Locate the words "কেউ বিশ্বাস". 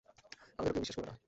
0.75-0.95